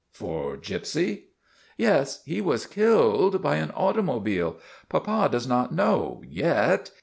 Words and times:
"For 0.11 0.57
Gypsy?" 0.57 1.25
Yes, 1.77 2.23
he 2.25 2.41
was 2.41 2.65
killed 2.65 3.39
by 3.43 3.57
an 3.57 3.69
automobile. 3.75 4.57
Papa 4.89 5.29
does 5.31 5.45
not 5.47 5.75
know 5.75 6.23
yet. 6.27 6.89